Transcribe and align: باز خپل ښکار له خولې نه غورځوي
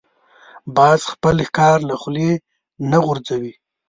باز 0.75 1.01
خپل 1.13 1.35
ښکار 1.47 1.77
له 1.89 1.95
خولې 2.01 2.31
نه 2.91 2.97
غورځوي 3.05 3.53